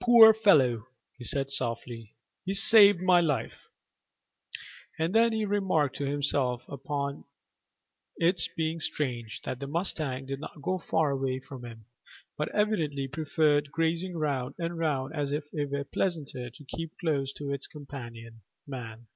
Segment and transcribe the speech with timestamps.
[0.00, 0.86] "Poor fellow,"
[1.18, 3.66] he said softly; "he saved my life."
[5.00, 7.24] And then he remarked to himself upon
[8.18, 11.86] its being strange that the mustang did not go far away from him,
[12.38, 17.32] but evidently preferred grazing round and round as if it were pleasanter to keep close
[17.32, 19.08] to its companion, man.